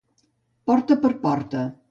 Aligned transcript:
Porta 0.71 0.97
per 1.05 1.13
porta. 1.27 1.65